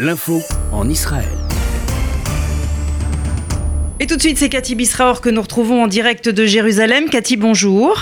L'info 0.00 0.38
en 0.72 0.88
Israël. 0.88 1.26
Et 3.98 4.06
tout 4.06 4.14
de 4.14 4.20
suite, 4.20 4.36
c'est 4.36 4.48
Cathy 4.48 4.76
Bisraor 4.76 5.20
que 5.20 5.28
nous 5.28 5.42
retrouvons 5.42 5.82
en 5.82 5.86
direct 5.88 6.28
de 6.28 6.46
Jérusalem. 6.46 7.10
Cathy, 7.10 7.36
bonjour. 7.36 7.98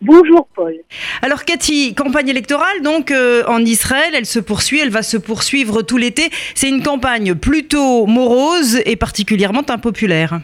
Bonjour 0.00 0.48
Paul. 0.54 0.76
Alors 1.20 1.44
Cathy, 1.44 1.94
campagne 1.94 2.30
électorale 2.30 2.80
donc 2.80 3.10
euh, 3.10 3.44
en 3.48 3.62
Israël, 3.62 4.14
elle 4.14 4.24
se 4.24 4.38
poursuit, 4.38 4.80
elle 4.80 4.88
va 4.88 5.02
se 5.02 5.18
poursuivre 5.18 5.82
tout 5.82 5.98
l'été. 5.98 6.30
C'est 6.54 6.70
une 6.70 6.82
campagne 6.82 7.34
plutôt 7.34 8.06
morose 8.06 8.80
et 8.86 8.96
particulièrement 8.96 9.68
impopulaire. 9.68 10.40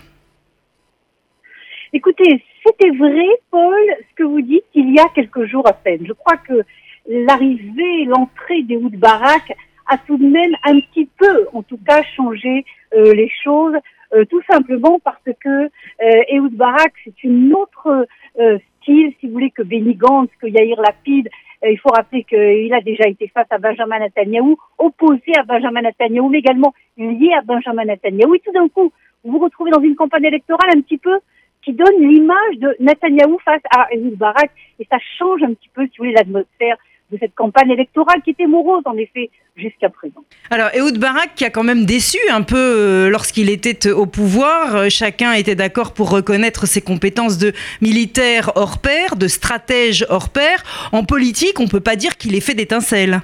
Écoutez, 1.94 2.44
c'était 2.66 2.90
vrai 2.98 3.28
Paul 3.50 3.80
ce 4.10 4.14
que 4.14 4.24
vous 4.24 4.42
dites 4.42 4.64
il 4.74 4.94
y 4.94 4.98
a 4.98 5.08
quelques 5.14 5.46
jours 5.46 5.66
à 5.66 5.72
peine. 5.72 6.04
Je 6.06 6.12
crois 6.12 6.36
que 6.36 6.60
l'arrivée, 7.08 8.04
l'entrée 8.04 8.62
des 8.64 8.76
Barak 8.76 9.56
a 9.88 9.98
tout 9.98 10.16
de 10.16 10.26
même 10.26 10.54
un 10.64 10.78
petit 10.80 11.08
peu, 11.18 11.46
en 11.52 11.62
tout 11.62 11.78
cas, 11.86 12.02
changé 12.16 12.64
euh, 12.94 13.12
les 13.14 13.30
choses, 13.42 13.74
euh, 14.14 14.24
tout 14.26 14.42
simplement 14.48 15.00
parce 15.02 15.28
que 15.40 15.48
euh, 15.48 16.22
Ehud 16.28 16.54
Barak, 16.54 16.92
c'est 17.04 17.24
une 17.24 17.52
autre 17.54 18.06
euh, 18.38 18.58
style, 18.80 19.12
si 19.18 19.26
vous 19.26 19.32
voulez, 19.32 19.50
que 19.50 19.62
Benny 19.62 19.94
Gantz, 19.94 20.30
que 20.40 20.46
Yair 20.46 20.80
Lapid. 20.80 21.28
il 21.64 21.78
faut 21.78 21.88
rappeler 21.88 22.22
qu'il 22.24 22.72
a 22.72 22.80
déjà 22.80 23.08
été 23.08 23.28
face 23.28 23.48
à 23.50 23.58
Benjamin 23.58 23.98
Netanyahu, 23.98 24.56
opposé 24.78 25.32
à 25.36 25.42
Benjamin 25.42 25.82
Netanyahu, 25.82 26.28
mais 26.28 26.38
également 26.38 26.72
lié 26.96 27.32
à 27.36 27.42
Benjamin 27.42 27.84
Netanyahu. 27.84 28.36
Et 28.36 28.40
tout 28.40 28.52
d'un 28.52 28.68
coup, 28.68 28.92
vous 29.24 29.32
vous 29.32 29.38
retrouvez 29.38 29.70
dans 29.70 29.80
une 29.80 29.96
campagne 29.96 30.24
électorale 30.24 30.70
un 30.76 30.80
petit 30.82 30.98
peu 30.98 31.18
qui 31.62 31.72
donne 31.72 31.98
l'image 31.98 32.58
de 32.58 32.76
Netanyahu 32.78 33.38
face 33.44 33.62
à 33.76 33.92
Ehud 33.92 34.16
Barak, 34.16 34.52
et 34.78 34.86
ça 34.88 34.98
change 35.18 35.42
un 35.42 35.52
petit 35.52 35.70
peu, 35.74 35.82
si 35.86 35.98
vous 35.98 36.04
voulez, 36.04 36.12
l'atmosphère 36.12 36.76
de 37.10 37.18
cette 37.18 37.34
campagne 37.34 37.70
électorale 37.70 38.20
qui 38.22 38.30
était 38.30 38.46
morose 38.46 38.82
en 38.84 38.96
effet 38.96 39.30
jusqu'à 39.56 39.88
présent. 39.88 40.24
Alors 40.50 40.70
Ehud 40.74 40.98
Barak 40.98 41.34
qui 41.36 41.44
a 41.44 41.50
quand 41.50 41.62
même 41.62 41.84
déçu 41.84 42.18
un 42.30 42.42
peu 42.42 42.56
euh, 42.56 43.10
lorsqu'il 43.10 43.48
était 43.48 43.90
au 43.90 44.06
pouvoir, 44.06 44.76
euh, 44.76 44.86
chacun 44.88 45.32
était 45.32 45.54
d'accord 45.54 45.94
pour 45.94 46.10
reconnaître 46.10 46.66
ses 46.66 46.82
compétences 46.82 47.38
de 47.38 47.52
militaire 47.80 48.52
hors 48.56 48.78
pair, 48.78 49.16
de 49.16 49.28
stratège 49.28 50.04
hors 50.08 50.30
pair. 50.30 50.62
En 50.92 51.04
politique, 51.04 51.60
on 51.60 51.68
peut 51.68 51.80
pas 51.80 51.96
dire 51.96 52.16
qu'il 52.16 52.34
ait 52.34 52.40
fait 52.40 52.54
d'étincelles. 52.54 53.20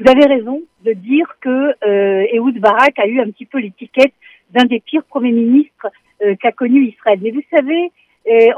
Vous 0.00 0.10
avez 0.10 0.26
raison 0.26 0.62
de 0.84 0.92
dire 0.92 1.26
que 1.40 1.74
euh, 1.86 2.26
Ehud 2.32 2.60
Barak 2.60 2.98
a 2.98 3.06
eu 3.06 3.20
un 3.20 3.30
petit 3.30 3.46
peu 3.46 3.58
l'étiquette 3.58 4.12
d'un 4.50 4.64
des 4.64 4.80
pires 4.80 5.04
premiers 5.04 5.32
ministres 5.32 5.88
euh, 6.22 6.34
qu'a 6.36 6.52
connu 6.52 6.86
Israël. 6.86 7.18
Mais 7.22 7.30
vous 7.30 7.42
savez, 7.50 7.90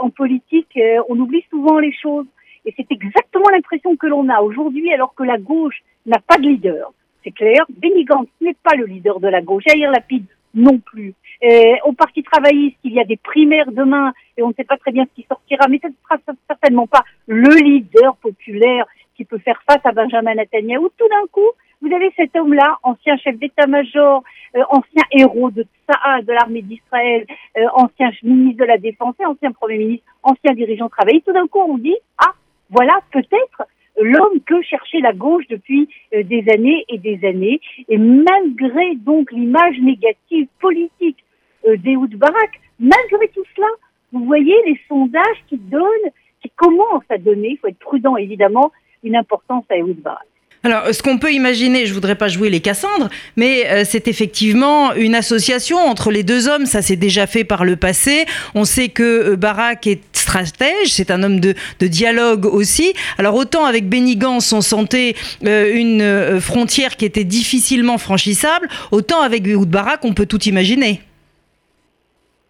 en 0.00 0.10
politique, 0.10 0.76
on 1.08 1.16
oublie 1.20 1.44
souvent 1.48 1.78
les 1.78 1.92
choses. 1.92 2.26
Et 2.64 2.74
c'est 2.76 2.90
exactement 2.90 3.48
l'impression 3.50 3.96
que 3.96 4.06
l'on 4.06 4.28
a 4.28 4.40
aujourd'hui 4.40 4.92
alors 4.92 5.14
que 5.14 5.22
la 5.22 5.38
gauche 5.38 5.82
n'a 6.06 6.18
pas 6.18 6.38
de 6.38 6.42
leader. 6.42 6.92
C'est 7.24 7.32
clair, 7.32 7.64
Benny 7.68 8.04
Gantz 8.04 8.28
n'est 8.40 8.56
pas 8.62 8.76
le 8.76 8.86
leader 8.86 9.20
de 9.20 9.28
la 9.28 9.42
gauche, 9.42 9.64
Jair 9.66 9.90
Lapide 9.90 10.26
non 10.54 10.78
plus. 10.78 11.14
Euh, 11.42 11.74
au 11.84 11.92
Parti 11.92 12.22
travailliste, 12.22 12.78
il 12.84 12.92
y 12.92 13.00
a 13.00 13.04
des 13.04 13.16
primaires 13.16 13.70
demain 13.70 14.12
et 14.36 14.42
on 14.42 14.48
ne 14.48 14.54
sait 14.54 14.64
pas 14.64 14.76
très 14.76 14.92
bien 14.92 15.04
ce 15.04 15.14
qui 15.14 15.26
sortira, 15.28 15.68
mais 15.68 15.78
ce 15.82 15.88
ne 15.88 15.92
sera 16.02 16.34
certainement 16.48 16.86
pas 16.86 17.04
le 17.26 17.54
leader 17.62 18.16
populaire 18.16 18.84
qui 19.16 19.24
peut 19.24 19.38
faire 19.38 19.62
face 19.66 19.84
à 19.84 19.92
Benjamin 19.92 20.34
Netanyahu. 20.34 20.88
Tout 20.98 21.08
d'un 21.08 21.26
coup, 21.30 21.50
vous 21.82 21.92
avez 21.94 22.12
cet 22.16 22.36
homme-là, 22.36 22.78
ancien 22.82 23.16
chef 23.16 23.38
d'état-major, 23.38 24.22
euh, 24.56 24.62
ancien 24.70 25.02
héros 25.12 25.50
de 25.50 25.62
Tsa'a, 25.62 26.22
de 26.22 26.32
l'armée 26.32 26.62
d'Israël, 26.62 27.26
euh, 27.56 27.66
ancien 27.74 28.10
ministre 28.22 28.60
de 28.60 28.66
la 28.66 28.78
Défense 28.78 29.14
et 29.20 29.24
ancien 29.24 29.52
Premier 29.52 29.78
ministre, 29.78 30.06
ancien 30.22 30.52
dirigeant 30.52 30.88
travailliste. 30.88 31.26
Tout 31.26 31.32
d'un 31.32 31.46
coup, 31.46 31.60
on 31.60 31.78
dit, 31.78 31.96
ah, 32.18 32.32
voilà 32.70 33.00
peut-être 33.12 33.62
l'homme 34.00 34.40
que 34.46 34.62
cherchait 34.62 35.00
la 35.00 35.12
gauche 35.12 35.44
depuis 35.48 35.88
euh, 36.14 36.22
des 36.22 36.44
années 36.52 36.84
et 36.88 36.98
des 36.98 37.20
années. 37.26 37.60
Et 37.88 37.98
malgré 37.98 38.94
donc 38.96 39.30
l'image 39.32 39.78
négative 39.80 40.46
politique 40.60 41.24
euh, 41.66 41.76
d'Ehud 41.76 42.16
Barak, 42.16 42.60
malgré 42.78 43.28
tout 43.28 43.44
cela, 43.54 43.68
vous 44.12 44.24
voyez 44.24 44.54
les 44.66 44.78
sondages 44.88 45.44
qui 45.48 45.58
donnent, 45.58 46.10
qui 46.42 46.50
commencent 46.56 47.10
à 47.10 47.18
donner, 47.18 47.50
il 47.50 47.58
faut 47.58 47.68
être 47.68 47.78
prudent 47.78 48.16
évidemment, 48.16 48.72
une 49.02 49.16
importance 49.16 49.64
à 49.70 49.76
Ehud 49.76 50.00
Barak. 50.00 50.26
Alors, 50.62 50.92
ce 50.92 51.02
qu'on 51.02 51.16
peut 51.16 51.32
imaginer, 51.32 51.86
je 51.86 51.94
voudrais 51.94 52.16
pas 52.16 52.28
jouer 52.28 52.50
les 52.50 52.60
Cassandres, 52.60 53.08
mais 53.36 53.66
euh, 53.66 53.84
c'est 53.86 54.08
effectivement 54.08 54.92
une 54.92 55.14
association 55.14 55.78
entre 55.78 56.10
les 56.10 56.22
deux 56.22 56.48
hommes. 56.48 56.66
Ça 56.66 56.82
s'est 56.82 56.96
déjà 56.96 57.26
fait 57.26 57.44
par 57.44 57.64
le 57.64 57.76
passé. 57.76 58.26
On 58.54 58.64
sait 58.64 58.90
que 58.90 59.30
euh, 59.32 59.36
Barak 59.36 59.86
est 59.86 60.09
c'est 60.86 61.10
un 61.10 61.22
homme 61.22 61.40
de, 61.40 61.54
dialogue 61.80 62.46
aussi. 62.46 62.92
Alors, 63.18 63.34
autant 63.34 63.64
avec 63.64 63.88
Benny 63.88 64.18
on 64.24 64.40
sentait 64.40 65.14
euh, 65.44 65.74
une 65.74 66.40
frontière 66.40 66.96
qui 66.96 67.04
était 67.04 67.24
difficilement 67.24 67.98
franchissable, 67.98 68.68
autant 68.92 69.22
avec 69.22 69.46
Ehud 69.46 69.68
Barak, 69.68 70.04
on 70.04 70.14
peut 70.14 70.26
tout 70.26 70.42
imaginer. 70.42 71.00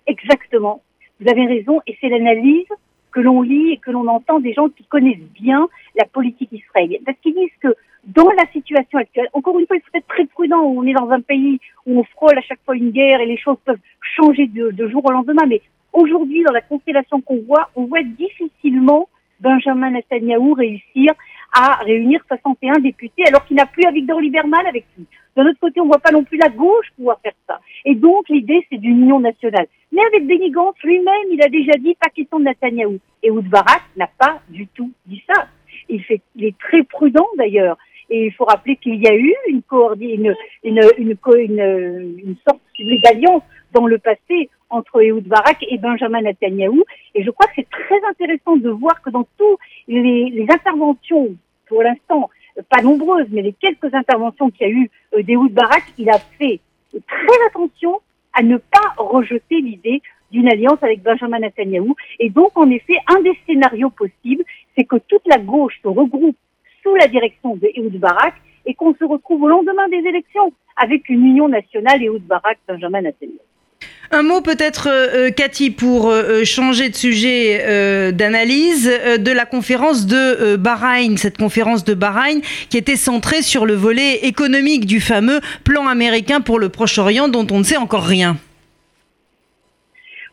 Exactement. 0.06 0.82
Vous 1.20 1.28
avez 1.30 1.46
raison, 1.46 1.80
et 1.86 1.96
c'est 2.00 2.08
l'analyse 2.08 2.66
que 3.12 3.20
l'on 3.20 3.42
lit 3.42 3.72
et 3.72 3.76
que 3.78 3.90
l'on 3.90 4.06
entend 4.08 4.40
des 4.40 4.52
gens 4.52 4.68
qui 4.68 4.84
connaissent 4.84 5.18
bien 5.34 5.68
la 5.96 6.04
politique 6.04 6.50
israélienne. 6.52 7.02
Parce 7.04 7.18
qu'ils 7.22 7.34
disent 7.34 7.50
que 7.60 7.74
dans 8.04 8.28
la 8.30 8.50
situation 8.52 8.98
actuelle, 8.98 9.28
encore 9.32 9.58
une 9.58 9.66
fois, 9.66 9.76
il 9.76 9.82
faut 9.82 9.98
être 9.98 10.06
très 10.06 10.24
prudent. 10.26 10.60
On 10.60 10.86
est 10.86 10.92
dans 10.92 11.10
un 11.10 11.20
pays 11.20 11.60
où 11.86 12.00
on 12.00 12.04
frôle 12.04 12.38
à 12.38 12.42
chaque 12.42 12.60
fois 12.64 12.76
une 12.76 12.90
guerre 12.90 13.20
et 13.20 13.26
les 13.26 13.36
choses 13.36 13.58
peuvent 13.64 13.78
changer 14.16 14.46
de, 14.46 14.70
de 14.70 14.88
jour 14.88 15.04
au 15.04 15.10
lendemain. 15.10 15.44
Mais 15.48 15.60
aujourd'hui, 15.92 16.42
dans 16.44 16.52
la 16.52 16.60
constellation 16.60 17.20
qu'on 17.20 17.40
voit, 17.42 17.70
on 17.76 17.84
voit 17.84 18.02
difficilement 18.02 19.08
Benjamin 19.40 19.90
Netanyahu 19.90 20.52
réussir 20.52 21.12
à 21.52 21.76
réunir 21.76 22.20
61 22.28 22.80
députés 22.80 23.24
alors 23.26 23.44
qu'il 23.44 23.56
n'a 23.56 23.66
plus 23.66 23.82
Victor 23.92 24.20
Lieberman 24.20 24.66
avec 24.66 24.84
lui. 24.96 25.06
D'un 25.36 25.46
autre 25.46 25.60
côté, 25.60 25.80
on 25.80 25.86
voit 25.86 25.98
pas 25.98 26.10
non 26.10 26.24
plus 26.24 26.38
la 26.38 26.48
gauche 26.48 26.86
pouvoir 26.96 27.18
faire 27.22 27.32
ça. 27.46 27.60
Et 27.84 27.94
donc, 27.94 28.28
l'idée, 28.28 28.66
c'est 28.70 28.78
d'une 28.78 29.00
union 29.02 29.20
nationale. 29.20 29.66
Mais 29.92 30.02
avec 30.06 30.26
Benny 30.26 30.50
Gantz 30.50 30.76
lui-même, 30.82 31.28
il 31.30 31.42
a 31.42 31.48
déjà 31.48 31.72
dit 31.78 31.94
pas 31.94 32.10
question 32.10 32.38
de 32.38 32.44
Netanyahou. 32.44 32.98
Et 33.22 33.30
Oud 33.30 33.48
Barak 33.48 33.82
n'a 33.96 34.08
pas 34.18 34.40
du 34.48 34.66
tout 34.68 34.90
dit 35.06 35.22
ça. 35.32 35.46
Il, 35.88 36.02
fait, 36.02 36.20
il 36.36 36.44
est 36.44 36.58
très 36.58 36.82
prudent 36.82 37.26
d'ailleurs. 37.36 37.78
Et 38.10 38.26
il 38.26 38.32
faut 38.32 38.44
rappeler 38.44 38.76
qu'il 38.76 38.96
y 38.96 39.06
a 39.06 39.14
eu 39.14 39.34
une, 39.48 39.62
une, 40.02 40.34
une, 40.98 41.18
une 42.18 42.36
sorte 42.46 42.60
d'alliance 43.04 43.42
dans 43.72 43.86
le 43.86 43.98
passé 43.98 44.50
entre 44.70 45.02
Ehud 45.02 45.26
Barak 45.26 45.58
et 45.68 45.78
Benjamin 45.78 46.22
Netanyahu. 46.22 46.82
Et 47.14 47.22
je 47.22 47.30
crois 47.30 47.46
que 47.46 47.52
c'est 47.56 47.70
très 47.70 48.00
intéressant 48.08 48.56
de 48.56 48.70
voir 48.70 49.02
que 49.02 49.10
dans 49.10 49.26
toutes 49.36 49.58
les, 49.88 50.46
interventions, 50.48 51.28
pour 51.68 51.82
l'instant, 51.82 52.30
pas 52.68 52.82
nombreuses, 52.82 53.28
mais 53.30 53.42
les 53.42 53.52
quelques 53.52 53.92
interventions 53.94 54.50
qu'il 54.50 54.66
y 54.66 54.70
a 54.70 54.72
eu 54.72 54.90
euh, 55.14 55.22
d'Ehud 55.22 55.52
Barak, 55.52 55.84
il 55.98 56.10
a 56.10 56.18
fait 56.18 56.60
très 56.90 57.46
attention 57.46 58.00
à 58.32 58.42
ne 58.42 58.56
pas 58.56 58.94
rejeter 58.96 59.60
l'idée 59.60 60.02
d'une 60.30 60.48
alliance 60.48 60.82
avec 60.82 61.02
Benjamin 61.02 61.40
Netanyahu. 61.40 61.94
Et 62.18 62.30
donc, 62.30 62.56
en 62.56 62.70
effet, 62.70 62.94
un 63.08 63.20
des 63.22 63.36
scénarios 63.46 63.90
possibles, 63.90 64.44
c'est 64.76 64.84
que 64.84 64.96
toute 64.96 65.26
la 65.26 65.38
gauche 65.38 65.78
se 65.82 65.88
regroupe 65.88 66.36
sous 66.82 66.94
la 66.96 67.08
direction 67.08 67.56
de 67.56 67.98
Barak 67.98 68.34
et 68.66 68.74
qu'on 68.74 68.94
se 68.94 69.04
retrouve 69.04 69.42
au 69.42 69.48
lendemain 69.48 69.88
des 69.88 70.08
élections 70.08 70.52
avec 70.76 71.08
une 71.08 71.24
union 71.26 71.48
nationale 71.48 72.02
Ehud 72.02 72.26
Barak, 72.26 72.58
Benjamin 72.68 73.02
Netanyahu. 73.02 73.38
Un 74.12 74.24
mot 74.24 74.40
peut-être, 74.40 74.88
euh, 74.88 75.28
euh, 75.28 75.30
Cathy, 75.30 75.70
pour 75.70 76.10
euh, 76.10 76.42
changer 76.42 76.88
de 76.88 76.96
sujet 76.96 78.10
d'analyse 78.12 78.90
de 79.18 79.30
la 79.30 79.46
conférence 79.46 80.06
de 80.06 80.56
Bahreïn, 80.56 81.16
cette 81.16 81.38
conférence 81.38 81.84
de 81.84 81.94
Bahreïn 81.94 82.40
qui 82.70 82.76
était 82.76 82.96
centrée 82.96 83.42
sur 83.42 83.66
le 83.66 83.74
volet 83.74 84.26
économique 84.26 84.84
du 84.84 85.00
fameux 85.00 85.40
plan 85.64 85.86
américain 85.86 86.40
pour 86.40 86.58
le 86.58 86.68
Proche-Orient 86.70 87.28
dont 87.28 87.46
on 87.52 87.58
ne 87.58 87.62
sait 87.62 87.76
encore 87.76 88.02
rien. 88.02 88.36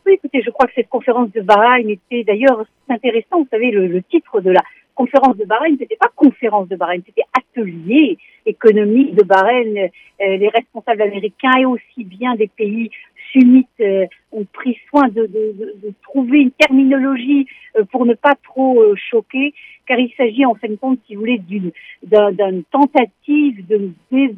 Oui, 0.06 0.14
écoutez, 0.14 0.42
je 0.44 0.50
crois 0.50 0.66
que 0.66 0.72
cette 0.74 0.88
conférence 0.88 1.30
de 1.32 1.40
Bahreïn 1.40 1.88
était 1.88 2.24
d'ailleurs 2.24 2.64
intéressant. 2.88 3.38
Vous 3.38 3.48
savez, 3.50 3.70
le 3.70 4.02
titre 4.02 4.40
de 4.40 4.50
la, 4.50 4.62
conférence 4.98 5.36
de 5.36 5.44
Bahreïn, 5.44 5.76
c'était 5.78 5.96
pas 5.96 6.10
conférence 6.16 6.68
de 6.68 6.74
Bahreïn, 6.74 7.02
c'était 7.06 7.28
atelier 7.32 8.18
économique 8.46 9.14
de 9.14 9.22
Bahreïn. 9.22 9.76
Euh, 9.78 10.36
les 10.36 10.48
responsables 10.48 11.02
américains 11.02 11.56
et 11.60 11.64
aussi 11.64 12.02
bien 12.02 12.34
des 12.34 12.48
pays 12.48 12.90
sunnites 13.32 13.68
euh, 13.80 14.06
ont 14.32 14.46
pris 14.52 14.78
soin 14.88 15.08
de, 15.08 15.26
de, 15.26 15.54
de, 15.82 15.92
trouver 16.02 16.40
une 16.40 16.50
terminologie 16.50 17.46
euh, 17.76 17.84
pour 17.90 18.06
ne 18.06 18.14
pas 18.14 18.34
trop 18.44 18.82
choquer, 19.10 19.54
car 19.86 19.98
il 19.98 20.12
s'agit 20.16 20.44
en 20.44 20.54
fin 20.54 20.68
de 20.68 20.76
compte, 20.76 20.98
si 21.06 21.14
vous 21.14 21.20
voulez, 21.20 21.38
d'une 21.38 21.72
d'une 22.02 22.64
tentative 22.70 23.66
de 23.66 23.92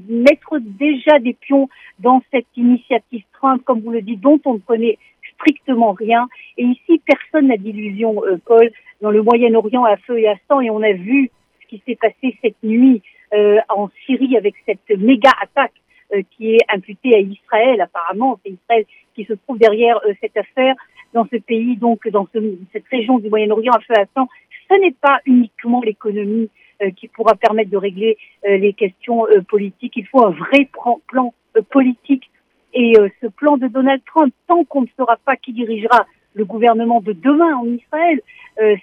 mettre 0.09 0.59
déjà 0.61 1.19
des 1.19 1.35
pions 1.35 1.69
dans 1.99 2.23
cette 2.31 2.47
initiative 2.57 3.23
Trump, 3.33 3.63
comme 3.65 3.81
vous 3.81 3.91
le 3.91 4.03
dites, 4.03 4.21
dont 4.21 4.41
on 4.45 4.55
ne 4.55 4.59
connaît 4.59 4.99
strictement 5.35 5.93
rien. 5.93 6.29
Et 6.59 6.65
ici, 6.65 7.01
personne 7.07 7.49
n'a 7.49 7.57
d'illusion, 7.57 8.23
Paul 8.47 8.71
dans 9.01 9.11
le 9.11 9.23
Moyen-Orient 9.23 9.85
à 9.85 9.97
feu 9.97 10.19
et 10.19 10.29
à 10.29 10.35
sang 10.49 10.61
et 10.61 10.71
on 10.71 10.83
a 10.83 10.93
vu 10.93 11.31
ce 11.63 11.69
qui 11.69 11.83
s'est 11.87 11.97
passé 11.97 12.37
cette 12.43 12.63
nuit 12.63 13.03
euh, 13.33 13.59
en 13.69 13.89
Syrie 14.07 14.37
avec 14.37 14.55
cette 14.67 14.89
méga 14.99 15.31
attaque 15.41 15.73
euh, 15.73 15.90
qui 16.31 16.55
est 16.55 16.65
imputée 16.69 17.15
à 17.15 17.21
Israël. 17.21 17.81
Apparemment, 17.81 18.39
c'est 18.45 18.53
Israël 18.53 18.85
qui 19.15 19.25
se 19.25 19.33
trouve 19.35 19.59
derrière 19.59 19.99
euh, 20.07 20.15
cette 20.21 20.37
affaire 20.37 20.75
dans 21.13 21.27
ce 21.33 21.37
pays, 21.37 21.77
donc 21.77 22.07
dans 22.09 22.29
ce, 22.33 22.39
cette 22.73 22.87
région 22.91 23.19
du 23.19 23.29
Moyen-Orient 23.29 23.73
à 23.73 23.81
feu 23.81 23.95
à 23.97 24.05
sang. 24.15 24.29
Ce 24.71 24.79
n'est 24.79 24.95
pas 25.01 25.21
uniquement 25.27 25.83
l'économie 25.83 26.49
qui 26.97 27.09
pourra 27.09 27.35
permettre 27.35 27.69
de 27.69 27.77
régler 27.77 28.17
les 28.45 28.73
questions 28.73 29.27
politiques. 29.49 29.93
Il 29.97 30.07
faut 30.07 30.25
un 30.25 30.31
vrai 30.31 30.67
plan 31.09 31.35
politique. 31.71 32.31
Et 32.73 32.95
ce 33.21 33.27
plan 33.27 33.57
de 33.57 33.67
Donald 33.67 34.01
Trump, 34.07 34.33
tant 34.47 34.65
qu'on 34.65 34.83
ne 34.83 34.87
saura 34.97 35.17
pas 35.17 35.37
qui 35.37 35.53
dirigera 35.53 36.07
le 36.35 36.45
gouvernement 36.45 37.01
de 37.01 37.13
demain 37.13 37.55
en 37.57 37.67
Israël, 37.67 38.21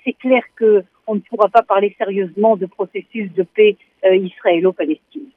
c'est 0.03 0.13
clair 0.19 0.43
qu'on 0.59 1.15
ne 1.15 1.21
pourra 1.21 1.47
pas 1.47 1.63
parler 1.63 1.95
sérieusement 1.97 2.57
de 2.57 2.65
processus 2.65 3.31
de 3.33 3.43
paix 3.43 3.77
israélo-palestine. 4.03 5.31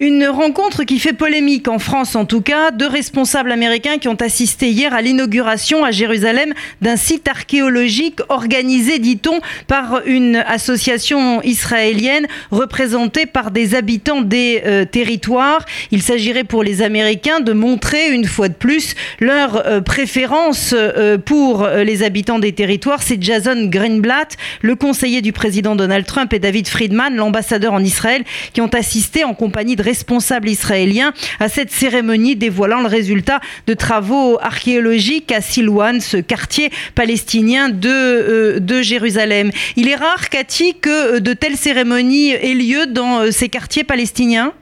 Une 0.00 0.26
rencontre 0.26 0.84
qui 0.84 0.98
fait 0.98 1.12
polémique 1.12 1.68
en 1.68 1.78
France 1.78 2.16
en 2.16 2.24
tout 2.24 2.40
cas. 2.40 2.70
Deux 2.70 2.88
responsables 2.88 3.52
américains 3.52 3.98
qui 3.98 4.08
ont 4.08 4.14
assisté 4.14 4.70
hier 4.70 4.94
à 4.94 5.02
l'inauguration 5.02 5.84
à 5.84 5.90
Jérusalem 5.90 6.54
d'un 6.80 6.96
site 6.96 7.28
archéologique 7.28 8.20
organisé, 8.28 8.98
dit-on, 8.98 9.40
par 9.66 10.02
une 10.06 10.36
association 10.36 11.42
israélienne 11.42 12.26
représentée 12.50 13.26
par 13.26 13.50
des 13.50 13.74
habitants 13.74 14.22
des 14.22 14.62
euh, 14.64 14.84
territoires. 14.84 15.64
Il 15.90 16.02
s'agirait 16.02 16.44
pour 16.44 16.62
les 16.62 16.82
Américains 16.82 17.40
de 17.40 17.52
montrer 17.52 18.10
une 18.10 18.24
fois 18.24 18.48
de 18.48 18.54
plus 18.54 18.94
leur 19.20 19.66
euh, 19.66 19.80
préférence 19.80 20.74
euh, 20.76 21.18
pour 21.18 21.66
les 21.66 22.02
habitants 22.02 22.38
des 22.38 22.52
territoires. 22.52 23.02
C'est 23.02 23.22
Jason 23.22 23.66
Greenblatt, 23.66 24.36
le 24.62 24.74
conseiller 24.74 25.20
du 25.20 25.32
président 25.32 25.76
Donald 25.76 26.06
Trump, 26.06 26.32
et 26.32 26.38
David 26.38 26.66
Friedman, 26.68 27.14
l'ambassadeur 27.14 27.72
en 27.72 27.84
Israël, 27.84 28.24
qui 28.52 28.60
ont 28.60 28.68
assisté 28.68 29.24
en 29.24 29.34
compagnie 29.34 29.76
de 29.76 29.81
responsable 29.82 30.48
israélien 30.48 31.12
à 31.40 31.48
cette 31.48 31.70
cérémonie 31.70 32.36
dévoilant 32.36 32.80
le 32.80 32.86
résultat 32.86 33.40
de 33.66 33.74
travaux 33.74 34.38
archéologiques 34.40 35.32
à 35.32 35.40
Silwan, 35.40 36.00
ce 36.00 36.16
quartier 36.16 36.70
palestinien 36.94 37.68
de, 37.68 37.88
euh, 37.88 38.60
de 38.60 38.80
Jérusalem. 38.80 39.50
Il 39.76 39.88
est 39.88 39.96
rare, 39.96 40.28
Cathy, 40.30 40.78
que 40.80 41.16
euh, 41.16 41.20
de 41.20 41.32
telles 41.34 41.56
cérémonies 41.56 42.30
aient 42.30 42.54
lieu 42.54 42.86
dans 42.86 43.20
euh, 43.20 43.30
ces 43.30 43.48
quartiers 43.48 43.84
palestiniens 43.84 44.52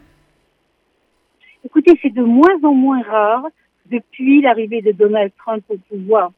Écoutez, 1.64 1.93
c'est 2.02 2.12
de 2.12 2.23
moins 2.23 2.58
en 2.62 2.73
moins 2.73 3.02
rare 3.02 3.46
depuis 3.90 4.40
l'arrivée 4.40 4.81
de 4.81 4.93
Donald 4.93 5.31
Trump 5.38 5.62
au 5.69 5.76
pouvoir. 5.88 6.32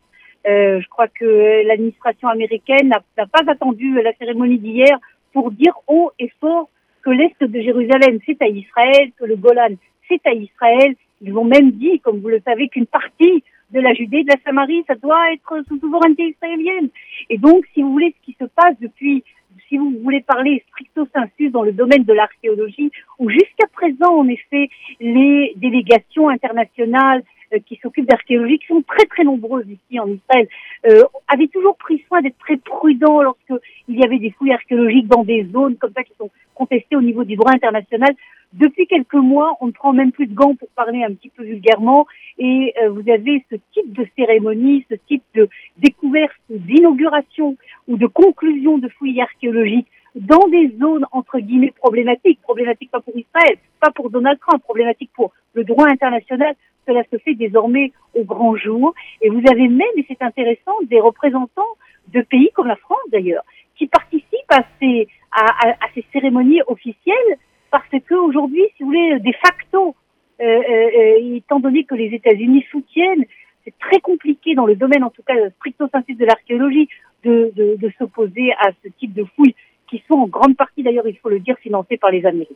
je 0.45 0.89
crois 0.89 1.07
que 1.07 1.67
l'administration 1.69 2.29
américaine 2.29 2.89
n'a 2.89 3.27
pas 3.27 3.45
attendu 3.47 4.01
la 4.03 4.13
cérémonie 4.15 4.59
d'hier 4.59 4.99
pour 5.33 5.51
dire 5.53 5.75
haut 5.87 6.11
et 6.19 6.31
fort 6.41 6.69
que 7.03 7.11
l'Est 7.11 7.43
de 7.43 7.61
Jérusalem, 7.61 8.19
c'est 8.27 8.41
à 8.43 8.49
Israël, 8.49 9.11
que 9.19 9.25
le 9.25 9.37
Golan, 9.37 9.75
c'est 10.09 10.25
à 10.27 10.33
Israël. 10.33 10.95
Ils 11.21 11.37
ont 11.37 11.45
même 11.45 11.73
dit, 11.73 12.01
comme 12.01 12.21
vous 12.21 12.29
le 12.29 12.41
savez, 12.45 12.69
qu'une 12.69 12.87
partie 12.87 13.43
de 13.71 13.81
la 13.81 13.95
Judée, 13.95 14.23
de 14.23 14.29
la 14.29 14.41
Samarie, 14.45 14.85
ça 14.87 14.95
doit 14.95 15.33
être 15.33 15.65
sous 15.69 15.79
souveraineté 15.79 16.29
israélienne. 16.29 16.89
Et 17.31 17.39
donc, 17.39 17.65
si 17.73 17.83
vous 17.83 17.93
voulez, 17.93 18.15
ce 18.19 18.27
qui 18.27 18.37
se 18.39 18.45
passe 18.45 18.75
depuis, 18.81 19.25
si 19.69 19.79
vous 19.79 19.95
voulez 20.03 20.21
parler 20.21 20.63
stricto 20.69 21.07
sensu 21.15 21.51
dans 21.51 21.63
le 21.63 21.73
domaine 21.73 22.05
de 22.05 22.13
l'archéologie, 22.13 22.91
où 23.19 23.31
jusqu'à 23.31 23.67
présent, 23.73 24.15
en 24.15 24.29
effet, 24.29 24.69
les 25.01 25.53
délégations 25.57 26.29
internationales 26.29 27.23
qui 27.61 27.79
s'occupent 27.83 28.09
d'archéologie, 28.09 28.59
qui 28.59 28.67
sont 28.67 28.83
très 28.83 29.05
très 29.07 29.25
nombreuses 29.25 29.67
ici 29.69 30.01
en 30.01 30.09
Israël, 30.09 30.49
euh, 30.87 31.03
avaient 31.29 31.49
toujours 31.49 31.77
pris 31.77 32.05
soin 32.09 32.21
d'être 32.23 32.39
très 32.39 32.57
prudents 32.57 33.23
lorsqu'il 33.23 33.99
y 33.99 34.05
avait 34.05 34.19
des 34.19 34.31
fouilles 34.31 34.53
archéologiques 34.53 35.09
dans 35.09 35.25
des 35.25 35.47
zones 35.53 35.77
comme 35.77 35.93
ça 35.95 36.03
qui 36.03 36.13
sont 36.19 36.31
contestées 36.55 36.97
au 36.97 37.03
niveau 37.03 37.25
du 37.25 37.37
droit 37.37 37.53
international. 37.53 38.15
Depuis 38.53 38.87
quelques 38.87 39.15
mois, 39.15 39.57
on 39.61 39.69
ne 39.69 39.73
prend 39.73 39.93
même 39.95 40.13
plus 40.13 40.27
de 40.27 40.35
gants 40.35 40.55
pour 40.55 40.69
parler 40.77 41.03
un 41.03 41.15
petit 41.15 41.31
peu 41.31 41.43
vulgairement, 41.43 42.07
et 42.39 42.75
euh, 42.83 42.91
vous 42.91 43.09
avez 43.11 43.45
ce 43.51 43.57
type 43.73 43.93
de 43.93 44.07
cérémonie, 44.17 44.85
ce 44.91 44.97
type 45.09 45.23
de 45.35 45.49
découverte, 45.79 46.37
d'inauguration 46.51 47.57
ou 47.89 47.97
de 47.97 48.07
conclusion 48.07 48.77
de 48.77 48.89
fouilles 48.89 49.23
archéologiques 49.23 49.89
dans 50.15 50.47
des 50.49 50.71
zones 50.79 51.07
entre 51.13 51.39
guillemets 51.39 51.73
problématiques, 51.77 52.41
problématiques 52.43 52.91
pas 52.91 53.01
pour 53.01 53.17
Israël, 53.17 53.57
pas 53.81 53.91
pour 53.91 54.11
Donald 54.11 54.39
Trump, 54.41 54.63
problématiques 54.63 55.11
pour 55.15 55.33
le 55.55 55.65
droit 55.65 55.87
international, 55.87 56.55
cela 56.87 57.03
se 57.11 57.19
fait 57.19 57.35
désormais 57.35 57.93
au 58.15 58.25
grand 58.25 58.57
jour. 58.57 58.95
Et 59.21 59.31
vous 59.31 59.43
avez 59.51 59.69
même, 59.69 59.89
et 59.97 60.05
c'est 60.09 60.23
intéressant, 60.23 60.73
des 60.85 61.01
représentants 61.01 61.63
de 62.09 62.21
pays 62.23 62.51
comme 62.55 62.67
la 62.67 62.77
France 62.77 62.99
d'ailleurs, 63.11 63.45
qui 63.77 63.87
participent 63.87 64.51
à 64.51 64.65
ces, 64.81 65.09
à, 65.33 65.71
à, 65.71 65.89
ces 65.95 66.05
cérémonies 66.13 66.61
officielles 66.67 67.39
parce 67.71 67.89
que 68.07 68.15
aujourd'hui, 68.15 68.63
si 68.77 68.83
vous 68.83 68.91
voulez, 68.91 69.19
de 69.19 69.33
facto, 69.45 69.97
euh, 70.41 70.45
euh, 70.45 70.91
euh, 70.99 71.37
étant 71.37 71.59
donné 71.59 71.85
que 71.85 71.95
les 71.95 72.15
États-Unis 72.15 72.67
soutiennent, 72.71 73.25
c'est 73.65 73.79
très 73.79 74.01
compliqué 74.01 74.55
dans 74.55 74.67
le 74.67 74.77
domaine, 74.77 75.05
en 75.05 75.11
tout 75.11 75.23
cas 75.23 75.35
stricto 75.57 75.89
sensu 75.89 76.15
de 76.15 76.27
l'archéologie, 76.27 76.89
de, 77.25 77.53
de, 77.55 77.77
de 77.77 77.93
s'opposer 77.99 78.53
à 78.61 78.71
ce 78.83 78.89
type 78.99 79.15
de 79.15 79.25
fouilles 79.37 79.55
qui 79.93 80.03
sont 80.09 80.15
en 80.15 80.27
grande 80.27 80.57
partie, 80.57 80.83
d'ailleurs, 80.83 81.07
il 81.07 81.17
faut 81.19 81.29
le 81.29 81.39
dire, 81.39 81.57
financées 81.63 81.99
par 81.99 82.11
les 82.11 82.25
Américains. 82.25 82.55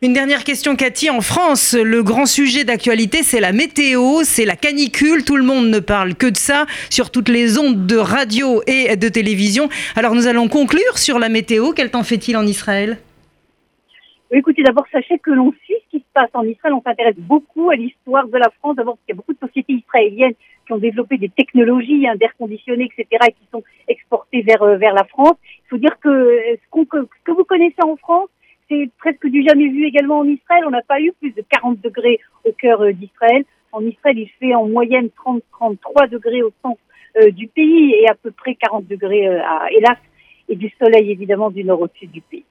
Une 0.00 0.14
dernière 0.14 0.44
question, 0.44 0.76
Cathy. 0.76 1.10
En 1.10 1.20
France, 1.20 1.74
le 1.74 2.02
grand 2.02 2.26
sujet 2.26 2.64
d'actualité, 2.64 3.18
c'est 3.22 3.40
la 3.40 3.52
météo, 3.52 4.22
c'est 4.22 4.46
la 4.46 4.56
canicule. 4.56 5.24
Tout 5.24 5.36
le 5.36 5.44
monde 5.44 5.68
ne 5.68 5.78
parle 5.78 6.14
que 6.14 6.26
de 6.26 6.36
ça 6.36 6.66
sur 6.90 7.10
toutes 7.10 7.28
les 7.28 7.58
ondes 7.58 7.86
de 7.86 7.96
radio 7.96 8.62
et 8.66 8.96
de 8.96 9.08
télévision. 9.08 9.68
Alors 9.94 10.14
nous 10.14 10.26
allons 10.26 10.48
conclure 10.48 10.98
sur 10.98 11.18
la 11.18 11.28
météo. 11.28 11.72
Quel 11.76 11.90
temps 11.90 12.02
fait-il 12.02 12.36
en 12.36 12.46
Israël? 12.46 12.98
Écoutez, 14.30 14.62
d'abord, 14.62 14.84
sachez 14.90 15.18
que 15.18 15.30
l'on 15.30 15.52
suit 15.64 15.76
ce 15.84 15.90
qui 15.96 15.98
se 15.98 16.12
passe 16.12 16.30
en 16.34 16.42
Israël. 16.42 16.74
On 16.74 16.82
s'intéresse 16.82 17.16
beaucoup 17.16 17.70
à 17.70 17.76
l'histoire 17.76 18.26
de 18.26 18.36
la 18.36 18.50
France. 18.58 18.76
D'abord, 18.76 18.96
parce 18.96 19.06
qu'il 19.06 19.14
y 19.14 19.16
a 19.16 19.20
beaucoup 19.20 19.32
de 19.32 19.46
sociétés 19.46 19.74
israéliennes 19.74 20.34
qui 20.66 20.72
ont 20.72 20.78
développé 20.78 21.18
des 21.18 21.28
technologies 21.28 22.06
hein, 22.08 22.16
d'air 22.16 22.34
conditionné, 22.38 22.90
etc., 22.90 23.06
et 23.28 23.32
qui 23.32 23.46
sont 23.52 23.62
exportées 23.88 24.42
vers, 24.42 24.62
euh, 24.62 24.76
vers 24.76 24.94
la 24.94 25.04
France. 25.04 25.36
Faut 25.74 25.80
dire 25.80 25.98
que 26.00 26.08
euh, 26.08 26.56
ce, 26.72 26.84
que 26.84 26.98
ce 27.02 27.24
que 27.24 27.32
vous 27.32 27.42
connaissez 27.42 27.82
en 27.82 27.96
France, 27.96 28.28
c'est 28.70 28.88
presque 28.96 29.26
du 29.26 29.42
jamais 29.42 29.66
vu 29.66 29.86
également 29.86 30.20
en 30.20 30.24
Israël. 30.24 30.62
On 30.68 30.70
n'a 30.70 30.82
pas 30.82 31.00
eu 31.00 31.10
plus 31.18 31.32
de 31.32 31.42
40 31.50 31.80
degrés 31.80 32.20
au 32.44 32.52
cœur 32.52 32.80
euh, 32.80 32.92
d'Israël. 32.92 33.44
En 33.72 33.84
Israël, 33.84 34.16
il 34.16 34.30
fait 34.38 34.54
en 34.54 34.68
moyenne 34.68 35.08
30-33 35.26 36.10
degrés 36.10 36.44
au 36.44 36.52
centre 36.62 36.78
euh, 37.16 37.32
du 37.32 37.48
pays 37.48 37.92
et 37.92 38.08
à 38.08 38.14
peu 38.14 38.30
près 38.30 38.54
40 38.54 38.86
degrés 38.86 39.26
à 39.26 39.66
Elas 39.76 39.98
et 40.48 40.54
du 40.54 40.72
soleil 40.78 41.10
évidemment 41.10 41.50
du 41.50 41.64
nord 41.64 41.80
au 41.80 41.88
sud 41.98 42.12
du 42.12 42.20
pays. 42.20 42.44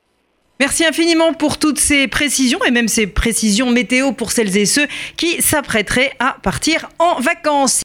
Merci 0.59 0.85
infiniment 0.85 1.33
pour 1.33 1.57
toutes 1.57 1.79
ces 1.79 2.07
précisions 2.07 2.63
et 2.63 2.71
même 2.71 2.87
ces 2.87 3.07
précisions 3.07 3.71
météo 3.71 4.11
pour 4.11 4.31
celles 4.31 4.55
et 4.55 4.65
ceux 4.65 4.87
qui 5.17 5.41
s'apprêteraient 5.41 6.11
à 6.19 6.37
partir 6.43 6.89
en 6.99 7.19
vacances. 7.19 7.81